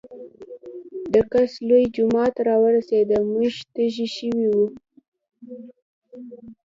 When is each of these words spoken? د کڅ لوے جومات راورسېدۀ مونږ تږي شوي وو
د 1.13 1.15
کڅ 1.31 1.51
لوے 1.67 1.83
جومات 1.95 2.33
راورسېدۀ 2.47 3.17
مونږ 3.31 3.53
تږي 3.73 4.07
شوي 4.15 4.45
وو 4.53 4.65